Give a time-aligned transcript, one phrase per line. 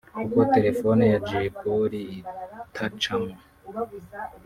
[0.15, 3.33] Kuko telefoni ya Jay Polly itacagamo